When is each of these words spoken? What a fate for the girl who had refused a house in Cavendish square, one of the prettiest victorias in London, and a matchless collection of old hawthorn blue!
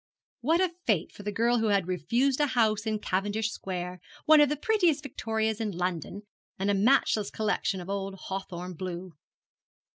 What 0.39 0.59
a 0.61 0.71
fate 0.87 1.11
for 1.11 1.21
the 1.21 1.31
girl 1.31 1.59
who 1.59 1.67
had 1.67 1.87
refused 1.87 2.39
a 2.39 2.47
house 2.47 2.87
in 2.87 2.97
Cavendish 2.97 3.51
square, 3.51 3.99
one 4.25 4.41
of 4.41 4.49
the 4.49 4.57
prettiest 4.57 5.03
victorias 5.03 5.61
in 5.61 5.77
London, 5.77 6.23
and 6.57 6.71
a 6.71 6.73
matchless 6.73 7.29
collection 7.29 7.79
of 7.79 7.87
old 7.87 8.15
hawthorn 8.15 8.73
blue! 8.73 9.11